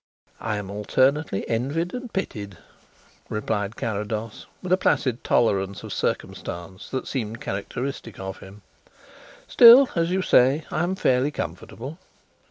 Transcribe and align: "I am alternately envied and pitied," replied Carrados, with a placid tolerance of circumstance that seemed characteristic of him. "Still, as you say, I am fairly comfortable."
"I 0.39 0.57
am 0.57 0.71
alternately 0.71 1.47
envied 1.47 1.93
and 1.93 2.11
pitied," 2.11 2.57
replied 3.29 3.75
Carrados, 3.75 4.47
with 4.63 4.73
a 4.73 4.77
placid 4.77 5.23
tolerance 5.23 5.83
of 5.83 5.93
circumstance 5.93 6.89
that 6.89 7.07
seemed 7.07 7.39
characteristic 7.39 8.17
of 8.19 8.39
him. 8.39 8.63
"Still, 9.47 9.89
as 9.95 10.09
you 10.09 10.23
say, 10.23 10.65
I 10.71 10.81
am 10.81 10.95
fairly 10.95 11.29
comfortable." 11.29 11.99